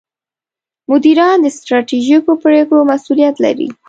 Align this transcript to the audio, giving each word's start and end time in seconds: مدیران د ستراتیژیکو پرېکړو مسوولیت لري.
مدیران 0.89 1.37
د 1.41 1.47
ستراتیژیکو 1.57 2.31
پرېکړو 2.43 2.87
مسوولیت 2.91 3.35
لري. 3.45 3.67